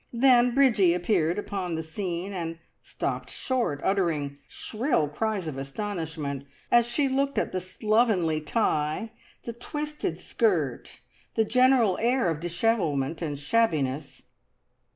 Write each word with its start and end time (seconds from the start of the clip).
Then 0.11 0.55
Bridgie 0.55 0.95
appeared 0.95 1.37
upon 1.37 1.75
the 1.75 1.83
scene, 1.83 2.33
and 2.33 2.57
stopped 2.81 3.29
short, 3.29 3.79
uttering 3.83 4.39
shrill 4.47 5.07
cries 5.07 5.45
of 5.45 5.59
astonishment, 5.59 6.47
as 6.71 6.87
she 6.87 7.07
looked 7.07 7.37
at 7.37 7.51
the 7.51 7.59
slovenly 7.59 8.41
tie, 8.41 9.11
the 9.43 9.53
twisted 9.53 10.19
skirt, 10.19 11.01
the 11.35 11.45
general 11.45 11.99
air 12.01 12.29
of 12.31 12.39
dishevelment 12.39 13.21
and 13.21 13.37
shabbiness. 13.37 14.23